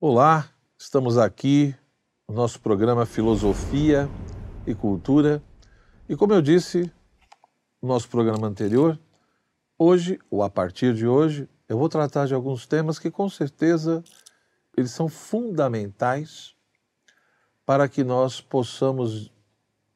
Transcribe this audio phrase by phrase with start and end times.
[0.00, 0.48] Olá,
[0.78, 1.74] estamos aqui
[2.28, 4.08] no nosso programa Filosofia
[4.64, 5.42] e Cultura.
[6.08, 6.88] E como eu disse
[7.82, 8.96] no nosso programa anterior,
[9.76, 14.04] hoje, ou a partir de hoje, eu vou tratar de alguns temas que com certeza
[14.76, 16.54] eles são fundamentais
[17.66, 19.32] para que nós possamos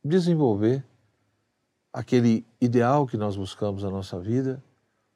[0.04, 0.84] desenvolver
[1.92, 4.60] aquele ideal que nós buscamos na nossa vida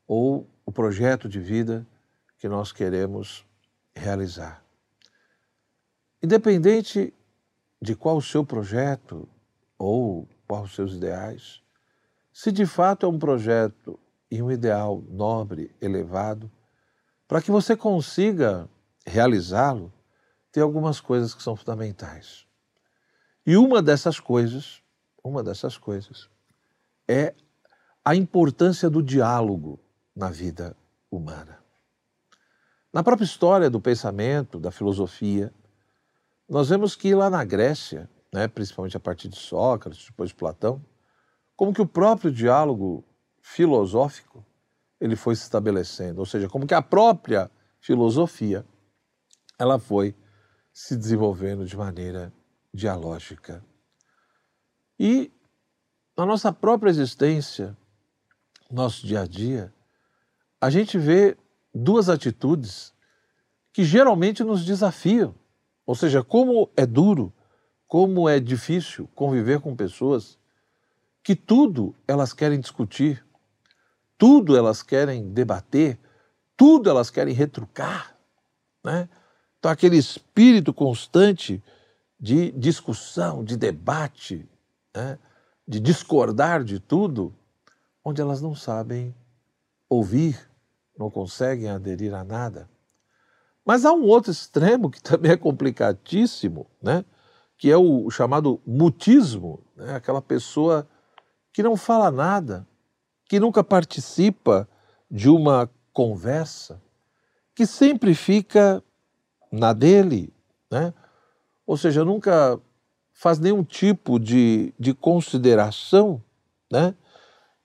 [0.07, 1.85] ou o projeto de vida
[2.39, 3.45] que nós queremos
[3.93, 4.66] realizar.
[6.23, 7.13] Independente
[7.81, 9.29] de qual o seu projeto
[9.79, 11.63] ou qual os seus ideais,
[12.33, 13.99] se de fato é um projeto
[14.31, 16.51] e um ideal nobre, elevado,
[17.29, 18.69] para que você consiga
[19.07, 19.93] realizá-lo,
[20.51, 22.47] tem algumas coisas que são fundamentais.
[23.45, 24.83] E uma dessas coisas,
[25.23, 26.29] uma dessas coisas,
[27.07, 27.35] é
[28.05, 29.79] a importância do diálogo
[30.15, 30.77] na vida
[31.11, 31.59] humana.
[32.93, 35.53] Na própria história do pensamento, da filosofia,
[36.49, 40.85] nós vemos que lá na Grécia, né, principalmente a partir de Sócrates, depois de Platão,
[41.57, 43.05] como que o próprio diálogo
[43.41, 44.45] filosófico
[45.01, 48.65] ele foi se estabelecendo, ou seja, como que a própria filosofia
[49.59, 50.15] ela foi
[50.73, 52.33] se desenvolvendo de maneira
[52.73, 53.65] dialógica.
[54.99, 55.33] E
[56.17, 57.77] na nossa própria existência,
[58.71, 59.73] nosso dia a dia,
[60.61, 61.37] a gente vê
[61.75, 62.95] duas atitudes
[63.73, 65.35] que geralmente nos desafiam
[65.87, 67.33] ou seja, como é duro,
[67.87, 70.37] como é difícil conviver com pessoas
[71.23, 73.25] que tudo elas querem discutir,
[74.19, 75.99] tudo elas querem debater,
[76.57, 78.17] tudo elas querem retrucar,
[78.85, 79.09] né?
[79.59, 81.63] Então aquele espírito constante
[82.19, 84.49] de discussão, de debate,
[84.95, 85.19] né?
[85.67, 87.35] de discordar de tudo,
[88.05, 89.15] onde elas não sabem
[89.89, 90.39] ouvir,
[90.99, 92.69] não conseguem aderir a nada.
[93.67, 97.05] Mas há um outro extremo que também é complicadíssimo, né?
[97.59, 99.97] que é o chamado mutismo, né?
[99.97, 100.87] aquela pessoa
[101.53, 102.67] que não fala nada,
[103.29, 104.69] que nunca participa
[105.11, 106.81] de uma conversa,
[107.55, 108.83] que sempre fica
[109.51, 110.33] na dele,
[110.71, 110.93] né?
[111.67, 112.61] ou seja, nunca
[113.13, 116.23] faz nenhum tipo de, de consideração,
[116.71, 116.95] né?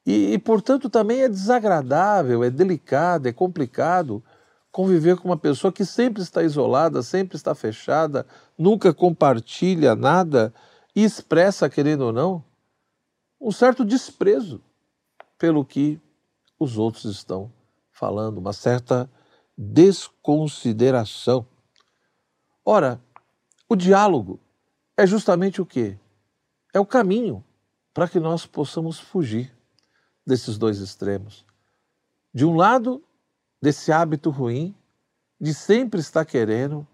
[0.05, 4.23] E, e, portanto, também é desagradável, é delicado, é complicado
[4.71, 8.25] conviver com uma pessoa que sempre está isolada, sempre está fechada,
[8.57, 10.53] nunca compartilha nada
[10.95, 12.43] e expressa, querendo ou não,
[13.39, 14.61] um certo desprezo
[15.37, 15.99] pelo que
[16.59, 17.51] os outros estão
[17.91, 19.09] falando, uma certa
[19.57, 21.45] desconsideração.
[22.63, 23.01] Ora,
[23.67, 24.39] o diálogo
[24.95, 25.97] é justamente o quê?
[26.73, 27.43] É o caminho
[27.93, 29.51] para que nós possamos fugir
[30.25, 31.45] desses dois extremos.
[32.33, 33.03] De um lado,
[33.61, 34.75] desse hábito ruim
[35.39, 36.87] de sempre estar querendo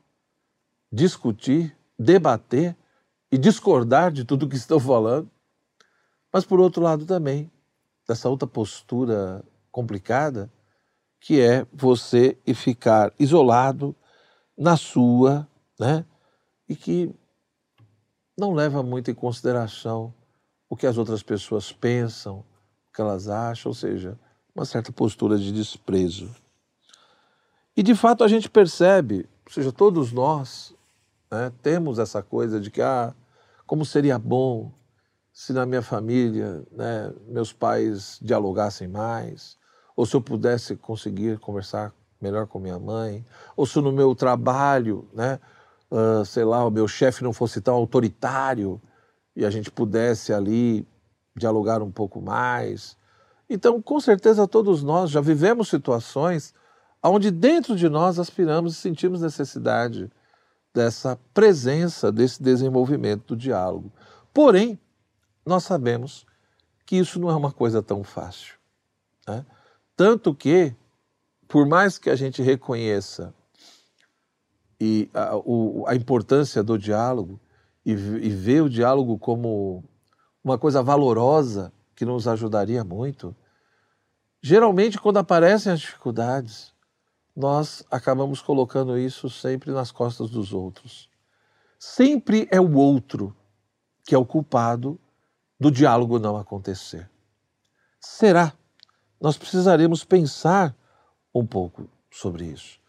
[0.91, 2.75] discutir, debater
[3.31, 5.29] e discordar de tudo que estão falando,
[6.31, 7.51] mas por outro lado também
[8.07, 10.51] dessa outra postura complicada
[11.19, 13.95] que é você ficar isolado
[14.57, 15.47] na sua,
[15.79, 16.05] né?
[16.69, 17.13] E que
[18.38, 20.13] não leva muito em consideração
[20.69, 22.45] o que as outras pessoas pensam,
[22.88, 24.17] o que elas acham, ou seja,
[24.55, 26.29] uma certa postura de desprezo.
[27.78, 30.74] E de fato a gente percebe, ou seja, todos nós
[31.30, 33.14] né, temos essa coisa de que, ah,
[33.68, 34.72] como seria bom
[35.32, 39.56] se na minha família né, meus pais dialogassem mais,
[39.96, 43.24] ou se eu pudesse conseguir conversar melhor com minha mãe,
[43.56, 45.40] ou se no meu trabalho, né,
[45.92, 48.82] uh, sei lá, o meu chefe não fosse tão autoritário
[49.36, 50.88] e a gente pudesse ali
[51.36, 52.98] dialogar um pouco mais.
[53.48, 56.56] Então, com certeza, todos nós já vivemos situações
[57.07, 60.09] onde dentro de nós aspiramos e sentimos necessidade
[60.73, 63.91] dessa presença, desse desenvolvimento do diálogo.
[64.34, 64.79] Porém,
[65.46, 66.25] nós sabemos
[66.85, 68.56] que isso não é uma coisa tão fácil.
[69.28, 69.46] Né?
[69.96, 70.75] Tanto que,
[71.47, 73.34] por mais que a gente reconheça
[74.79, 77.40] e a, o, a importância do diálogo
[77.85, 79.84] e, e o diálogo como
[80.43, 83.35] uma coisa valorosa que nos ajudaria muito,
[84.41, 86.72] geralmente quando aparecem as dificuldades,
[87.37, 91.07] nós acabamos colocando isso sempre nas costas dos outros.
[91.78, 93.37] Sempre é o outro
[94.03, 94.99] que é o culpado
[95.59, 97.07] do diálogo não acontecer.
[98.01, 98.53] Será?
[99.22, 100.75] Nós precisaremos pensar
[101.34, 102.79] um pouco sobre isso.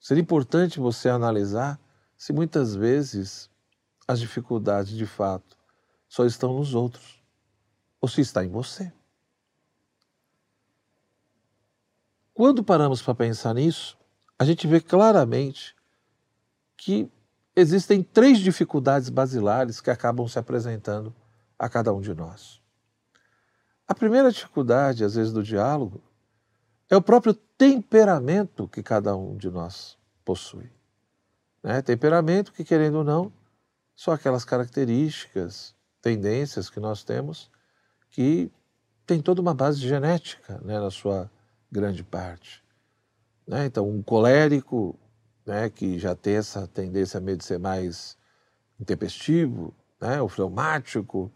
[0.00, 1.78] Seria importante você analisar
[2.16, 3.48] se muitas vezes
[4.08, 5.56] as dificuldades de fato
[6.08, 7.22] só estão nos outros
[8.00, 8.92] ou se está em você.
[12.38, 13.98] Quando paramos para pensar nisso,
[14.38, 15.74] a gente vê claramente
[16.76, 17.10] que
[17.56, 21.12] existem três dificuldades basilares que acabam se apresentando
[21.58, 22.60] a cada um de nós.
[23.88, 26.00] A primeira dificuldade, às vezes, do diálogo
[26.88, 30.70] é o próprio temperamento que cada um de nós possui.
[31.60, 31.82] Né?
[31.82, 33.32] Temperamento que, querendo ou não,
[33.96, 37.50] são aquelas características, tendências que nós temos
[38.12, 38.48] que
[39.04, 41.28] tem toda uma base genética né, na sua
[41.70, 42.62] grande parte.
[43.46, 43.66] Né?
[43.66, 44.98] Então, um colérico
[45.46, 48.16] né, que já tem essa tendência a de ser mais
[48.78, 51.32] intempestivo, né, o fleumático,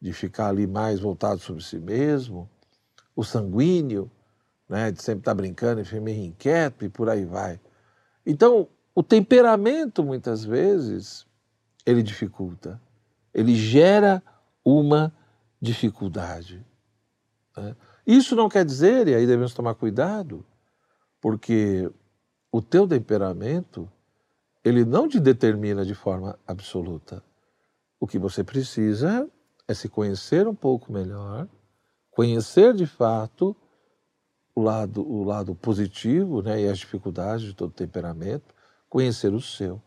[0.00, 2.48] de ficar ali mais voltado sobre si mesmo,
[3.16, 4.10] o sanguíneo,
[4.68, 7.60] né, de sempre estar brincando e ser meio inquieto e por aí vai.
[8.24, 11.26] Então, o temperamento, muitas vezes,
[11.84, 12.80] ele dificulta,
[13.34, 14.22] ele gera
[14.64, 15.12] uma
[15.60, 16.64] dificuldade.
[17.60, 17.76] Né?
[18.06, 20.44] Isso não quer dizer, e aí devemos tomar cuidado,
[21.20, 21.90] porque
[22.50, 23.90] o teu temperamento,
[24.64, 27.22] ele não te determina de forma absoluta.
[28.00, 29.28] O que você precisa
[29.66, 31.46] é se conhecer um pouco melhor,
[32.10, 33.54] conhecer de fato
[34.54, 38.54] o lado, o lado positivo né, e as dificuldades de todo temperamento,
[38.88, 39.80] conhecer o seu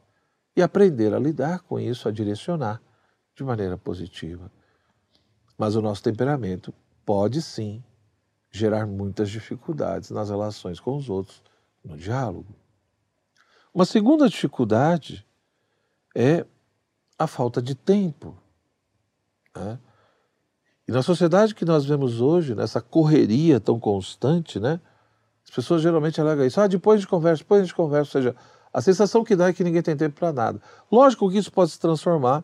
[0.56, 2.82] e aprender a lidar com isso, a direcionar
[3.36, 4.52] de maneira positiva.
[5.58, 6.74] Mas o nosso temperamento
[7.12, 7.84] pode sim
[8.50, 11.44] gerar muitas dificuldades nas relações com os outros,
[11.84, 12.56] no diálogo.
[13.74, 15.28] Uma segunda dificuldade
[16.16, 16.46] é
[17.20, 18.34] a falta de tempo.
[19.54, 19.78] Né?
[20.88, 24.80] E na sociedade que nós vemos hoje, nessa correria tão constante, né?
[25.44, 26.62] as pessoas geralmente alegam isso.
[26.62, 28.18] Ah, depois de conversa, depois gente conversa.
[28.18, 28.36] Ou seja,
[28.72, 30.62] a sensação que dá é que ninguém tem tempo para nada.
[30.90, 32.42] Lógico que isso pode se transformar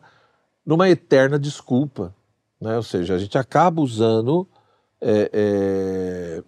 [0.62, 2.14] numa eterna desculpa.
[2.60, 2.76] Né?
[2.76, 4.46] Ou seja, a gente acaba usando
[5.00, 6.44] é, é,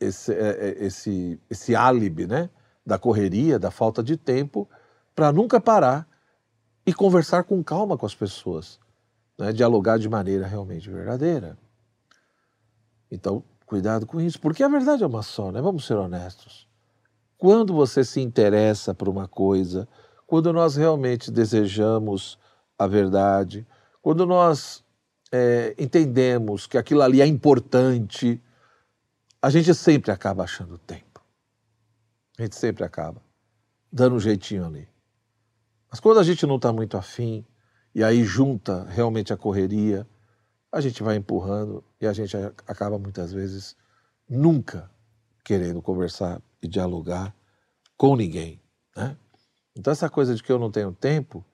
[0.00, 2.50] esse, é, é, esse, esse álibi né,
[2.84, 4.68] da correria, da falta de tempo,
[5.14, 6.06] para nunca parar
[6.86, 8.78] e conversar com calma com as pessoas,
[9.38, 11.56] né, dialogar de maneira realmente verdadeira.
[13.10, 15.60] Então, cuidado com isso, porque a verdade é uma só, né?
[15.60, 16.68] vamos ser honestos.
[17.38, 19.88] Quando você se interessa por uma coisa,
[20.26, 22.38] quando nós realmente desejamos
[22.78, 23.66] a verdade,
[24.02, 24.83] quando nós
[25.36, 28.40] é, entendemos que aquilo ali é importante,
[29.42, 31.20] a gente sempre acaba achando tempo.
[32.38, 33.20] A gente sempre acaba
[33.90, 34.88] dando um jeitinho ali.
[35.90, 37.44] Mas quando a gente não está muito afim,
[37.92, 40.06] e aí junta realmente a correria,
[40.70, 42.36] a gente vai empurrando e a gente
[42.68, 43.76] acaba muitas vezes
[44.28, 44.88] nunca
[45.44, 47.34] querendo conversar e dialogar
[47.96, 48.62] com ninguém.
[48.96, 49.16] Né?
[49.74, 51.44] Então, essa coisa de que eu não tenho tempo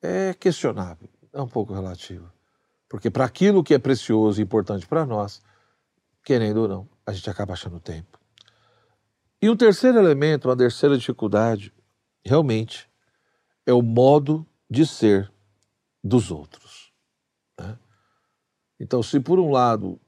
[0.00, 2.33] é questionável, é um pouco relativo.
[2.94, 5.42] Porque para aquilo que é precioso e importante para nós,
[6.24, 8.20] querendo ou não, a gente acaba achando tempo.
[9.42, 11.72] E um terceiro elemento, uma terceira dificuldade,
[12.24, 12.88] realmente,
[13.66, 15.28] é o modo de ser
[16.04, 16.92] dos outros.
[17.58, 17.76] Né?
[18.78, 20.00] Então, se por um lado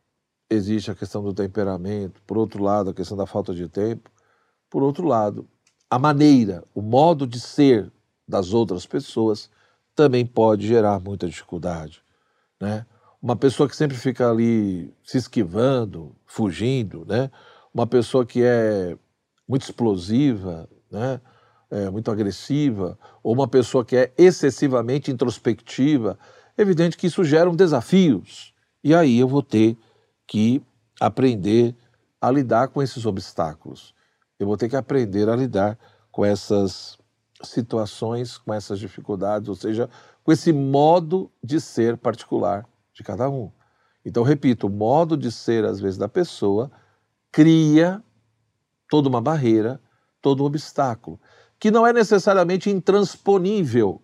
[0.48, 4.08] existe a questão do temperamento, por outro lado, a questão da falta de tempo,
[4.70, 5.44] por outro lado,
[5.90, 7.90] a maneira, o modo de ser
[8.28, 9.50] das outras pessoas
[9.92, 12.05] também pode gerar muita dificuldade
[12.60, 12.86] né?
[13.20, 17.30] Uma pessoa que sempre fica ali se esquivando, fugindo, né?
[17.72, 18.96] Uma pessoa que é
[19.48, 21.20] muito explosiva, né?
[21.68, 26.16] É, muito agressiva, ou uma pessoa que é excessivamente introspectiva,
[26.56, 28.54] é evidente que isso gera desafios.
[28.84, 29.76] E aí eu vou ter
[30.28, 30.62] que
[31.00, 31.74] aprender
[32.20, 33.94] a lidar com esses obstáculos.
[34.38, 35.78] Eu vou ter que aprender a lidar
[36.10, 36.96] com essas
[37.42, 39.90] situações, com essas dificuldades, ou seja,
[40.26, 43.52] com esse modo de ser particular de cada um.
[44.04, 46.68] Então, repito, o modo de ser, às vezes, da pessoa
[47.30, 48.02] cria
[48.90, 49.80] toda uma barreira,
[50.20, 51.20] todo um obstáculo,
[51.60, 54.02] que não é necessariamente intransponível,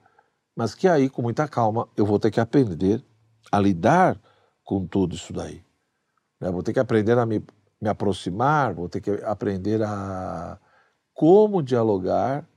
[0.54, 3.04] mas que aí, com muita calma, eu vou ter que aprender
[3.50, 4.16] a lidar
[4.62, 5.60] com tudo isso daí.
[6.40, 7.44] Eu vou ter que aprender a me,
[7.80, 10.56] me aproximar, vou ter que aprender a
[11.12, 12.48] como dialogar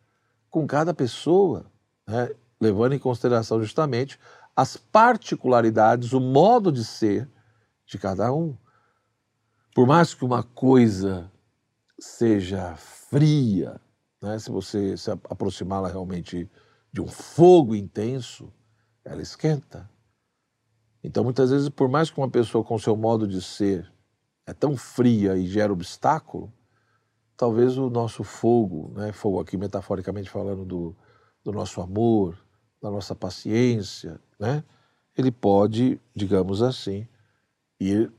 [0.52, 1.66] com cada pessoa.
[2.08, 2.30] Né?
[2.60, 4.20] Levando em consideração justamente
[4.56, 7.30] as particularidades, o modo de ser
[7.86, 8.58] de cada um.
[9.74, 11.30] Por mais que uma coisa
[12.00, 13.80] seja fria,
[14.22, 16.50] né, se você se aproximá-la realmente
[16.92, 18.52] de um fogo intenso,
[19.04, 19.90] ela esquenta.
[21.04, 23.92] Então, muitas vezes, por mais que uma pessoa com seu modo de ser
[24.48, 26.54] é tão fria e gera obstáculo,
[27.36, 30.96] talvez o nosso fogo, né, fogo aqui metaforicamente falando do,
[31.44, 32.45] do nosso amor,
[32.86, 34.64] da nossa paciência, né?
[35.18, 37.08] ele pode, digamos assim,
[37.80, 38.14] ir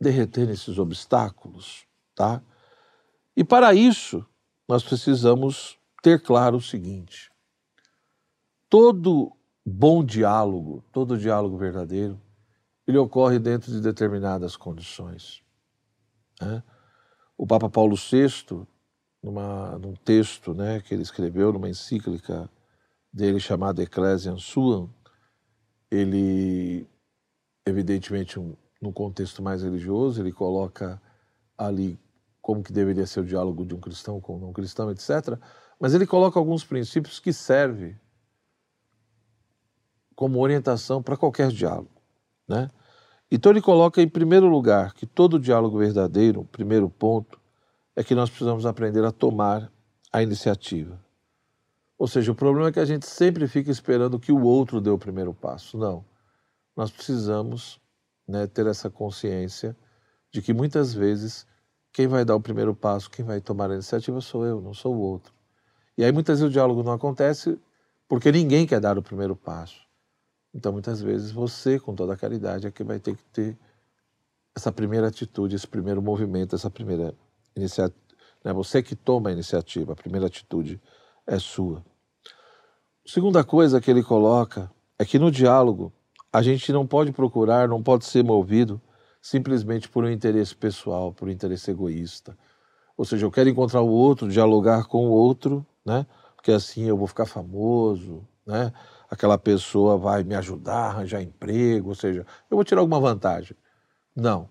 [0.00, 2.42] derreter esses obstáculos, tá?
[3.36, 4.24] E para isso,
[4.66, 7.30] nós precisamos ter claro o seguinte:
[8.70, 9.30] todo
[9.64, 12.18] bom diálogo, todo diálogo verdadeiro,
[12.86, 15.42] ele ocorre dentro de determinadas condições.
[16.40, 16.62] Né?
[17.36, 18.66] O Papa Paulo VI,
[19.22, 22.48] numa, num texto né, que ele escreveu, numa encíclica
[23.16, 24.90] dele chamada Ecclesiam Suam,
[25.90, 26.86] ele,
[27.64, 31.00] evidentemente, um, num contexto mais religioso, ele coloca
[31.56, 31.98] ali
[32.42, 35.38] como que deveria ser o diálogo de um cristão com um não cristão, etc.
[35.80, 37.98] Mas ele coloca alguns princípios que servem
[40.14, 42.02] como orientação para qualquer diálogo,
[42.46, 42.70] né?
[43.30, 47.40] Então ele coloca em primeiro lugar que todo diálogo verdadeiro, o primeiro ponto,
[47.96, 49.72] é que nós precisamos aprender a tomar
[50.12, 51.05] a iniciativa.
[51.98, 54.90] Ou seja, o problema é que a gente sempre fica esperando que o outro dê
[54.90, 55.78] o primeiro passo.
[55.78, 56.04] Não.
[56.76, 57.80] Nós precisamos
[58.28, 59.74] né, ter essa consciência
[60.30, 61.46] de que muitas vezes
[61.92, 64.94] quem vai dar o primeiro passo, quem vai tomar a iniciativa sou eu, não sou
[64.94, 65.32] o outro.
[65.96, 67.58] E aí muitas vezes o diálogo não acontece
[68.06, 69.80] porque ninguém quer dar o primeiro passo.
[70.52, 73.56] Então muitas vezes você, com toda a caridade, é que vai ter que ter
[74.54, 77.14] essa primeira atitude, esse primeiro movimento, essa primeira
[77.54, 77.98] iniciativa.
[78.44, 78.52] Né?
[78.52, 80.80] Você que toma a iniciativa, a primeira atitude
[81.26, 81.84] é sua.
[83.04, 85.92] Segunda coisa que ele coloca é que no diálogo
[86.32, 88.80] a gente não pode procurar, não pode ser movido
[89.20, 92.36] simplesmente por um interesse pessoal, por um interesse egoísta.
[92.96, 96.06] Ou seja, eu quero encontrar o outro, dialogar com o outro, né?
[96.34, 98.72] Porque assim eu vou ficar famoso, né?
[99.10, 103.56] Aquela pessoa vai me ajudar arranjar emprego, ou seja, eu vou tirar alguma vantagem.
[104.14, 104.48] Não.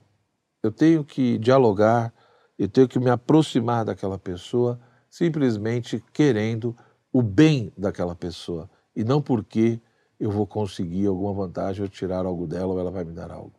[0.62, 2.14] Eu tenho que dialogar,
[2.58, 4.80] eu tenho que me aproximar daquela pessoa
[5.16, 6.76] simplesmente querendo
[7.10, 9.80] o bem daquela pessoa e não porque
[10.20, 13.54] eu vou conseguir alguma vantagem ou tirar algo dela ou ela vai me dar algo.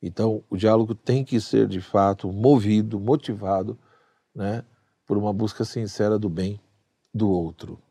[0.00, 3.76] Então, o diálogo tem que ser de fato movido, motivado,
[4.32, 4.64] né,
[5.04, 6.60] por uma busca sincera do bem
[7.12, 7.82] do outro.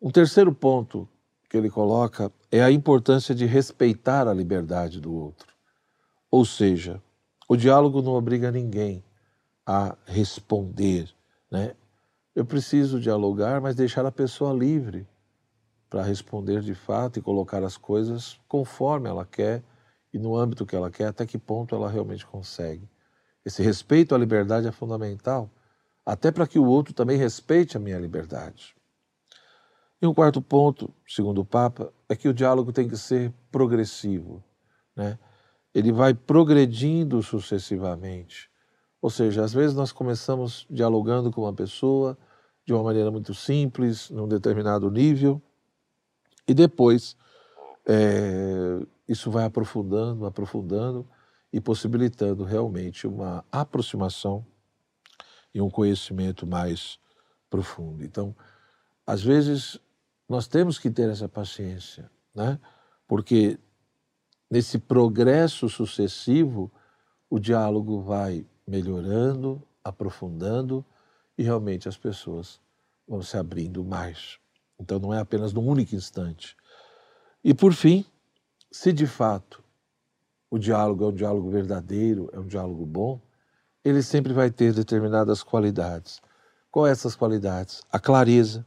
[0.00, 1.06] Um terceiro ponto
[1.46, 5.52] que ele coloca é a importância de respeitar a liberdade do outro.
[6.30, 7.02] Ou seja,
[7.46, 9.04] o diálogo não obriga ninguém
[9.66, 11.14] a responder,
[11.56, 11.74] né?
[12.34, 15.08] Eu preciso dialogar, mas deixar a pessoa livre
[15.88, 19.62] para responder de fato e colocar as coisas conforme ela quer
[20.12, 22.86] e no âmbito que ela quer, até que ponto ela realmente consegue.
[23.42, 25.48] Esse respeito à liberdade é fundamental,
[26.04, 28.76] até para que o outro também respeite a minha liberdade.
[30.02, 34.44] E um quarto ponto, segundo o Papa, é que o diálogo tem que ser progressivo.
[34.94, 35.18] Né?
[35.74, 38.50] Ele vai progredindo sucessivamente.
[39.00, 42.16] Ou seja, às vezes nós começamos dialogando com uma pessoa
[42.64, 45.40] de uma maneira muito simples, num determinado nível,
[46.48, 47.16] e depois
[47.86, 51.06] é, isso vai aprofundando, aprofundando
[51.52, 54.44] e possibilitando realmente uma aproximação
[55.54, 56.98] e um conhecimento mais
[57.48, 58.04] profundo.
[58.04, 58.34] Então,
[59.06, 59.78] às vezes,
[60.28, 62.58] nós temos que ter essa paciência, né?
[63.06, 63.58] porque
[64.50, 66.70] nesse progresso sucessivo,
[67.30, 70.84] o diálogo vai melhorando, aprofundando
[71.38, 72.60] e realmente as pessoas
[73.06, 74.38] vão se abrindo mais.
[74.78, 76.56] Então, não é apenas num único instante.
[77.42, 78.04] E por fim,
[78.70, 79.62] se de fato
[80.50, 83.20] o diálogo é um diálogo verdadeiro, é um diálogo bom,
[83.84, 86.20] ele sempre vai ter determinadas qualidades.
[86.70, 87.82] Quais essas qualidades?
[87.90, 88.66] A clareza.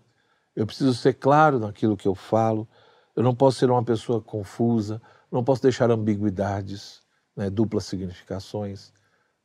[0.55, 2.67] Eu preciso ser claro naquilo que eu falo.
[3.15, 5.01] Eu não posso ser uma pessoa confusa.
[5.31, 7.01] Não posso deixar ambiguidades,
[7.35, 8.93] né, duplas significações.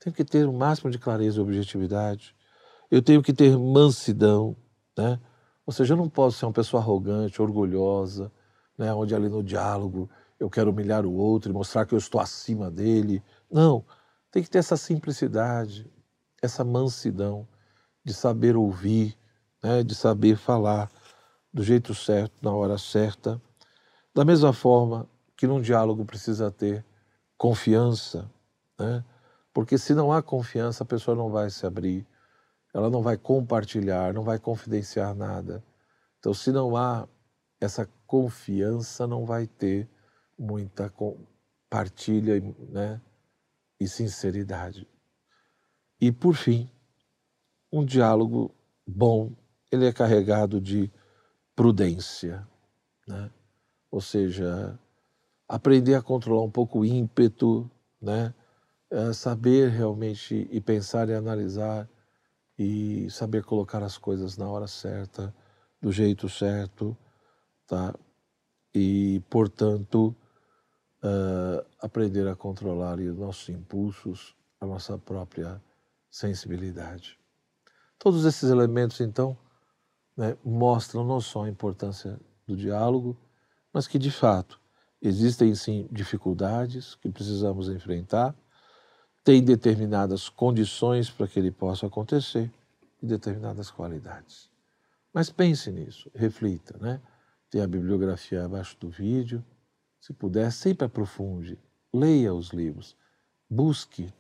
[0.01, 2.35] Tenho que ter o máximo de clareza e objetividade.
[2.91, 4.57] Eu tenho que ter mansidão,
[4.97, 5.19] né?
[5.67, 8.31] Ou seja, eu não posso ser uma pessoa arrogante, orgulhosa,
[8.77, 12.21] né, onde ali no diálogo eu quero humilhar o outro e mostrar que eu estou
[12.21, 13.23] acima dele.
[13.51, 13.85] Não,
[14.31, 15.91] tem que ter essa simplicidade,
[16.43, 17.49] essa mansidão
[18.05, 19.17] de saber ouvir,
[19.63, 20.91] né, de saber falar
[21.53, 23.41] do jeito certo, na hora certa.
[24.15, 26.85] Da mesma forma que num diálogo precisa ter
[27.39, 28.31] confiança,
[28.79, 29.05] né?
[29.55, 32.05] Porque se não há confiança, a pessoa não vai se abrir,
[32.75, 35.65] ela não vai compartilhar, não vai confidenciar nada.
[36.19, 37.09] Então, se não há
[37.61, 39.89] essa confiança, não vai ter
[40.37, 40.93] muita
[41.71, 43.01] partilha né,
[43.79, 44.89] e sinceridade.
[46.01, 46.69] E, por fim,
[47.73, 48.53] um diálogo
[48.85, 49.33] bom,
[49.71, 50.93] ele é carregado de
[51.55, 52.47] prudência,
[53.07, 53.31] né?
[53.89, 54.77] ou seja,
[55.49, 57.71] aprender a controlar um pouco o ímpeto,
[58.03, 58.35] né?
[58.97, 61.91] É saber realmente e pensar e analisar
[62.57, 65.35] e saber colocar as coisas na hora certa,
[65.83, 66.97] do jeito certo,
[67.67, 67.93] tá?
[68.73, 70.15] E, portanto,
[71.03, 75.61] uh, aprender a controlar os nossos impulsos, a nossa própria
[76.09, 77.19] sensibilidade.
[77.99, 79.37] Todos esses elementos, então,
[80.17, 83.17] né, mostram não só a importância do diálogo,
[83.73, 84.61] mas que de fato
[85.03, 88.37] existem sim dificuldades que precisamos enfrentar,
[89.25, 92.51] tem determinadas condições para que ele possa acontecer
[93.03, 94.51] e determinadas qualidades.
[95.15, 97.01] Mas pense nisso, reflita, né?
[97.51, 99.43] Tem a bibliografia abaixo do vídeo.
[99.99, 101.59] Se puder, sempre aprofunde,
[101.93, 102.95] leia os livros,
[103.49, 104.13] busque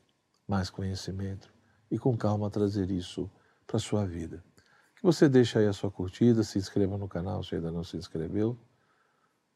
[0.49, 1.53] mais conhecimento
[1.91, 3.31] e com calma trazer isso
[3.67, 4.43] para a sua vida.
[4.97, 7.99] Que você deixe aí a sua curtida, se inscreva no canal se ainda não se
[7.99, 8.57] inscreveu.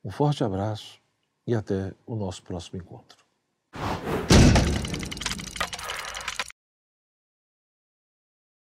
[0.04, 1.00] Um forte abraço
[1.46, 3.27] e até o nosso próximo encontro.